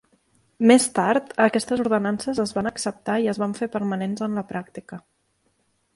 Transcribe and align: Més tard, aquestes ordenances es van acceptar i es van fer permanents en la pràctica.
Més 0.69 0.87
tard, 0.99 1.27
aquestes 1.45 1.83
ordenances 1.83 2.41
es 2.45 2.55
van 2.57 2.71
acceptar 2.71 3.21
i 3.27 3.31
es 3.35 3.43
van 3.45 3.53
fer 3.61 3.69
permanents 3.77 4.29
en 4.29 4.41
la 4.41 4.49
pràctica. 4.55 5.01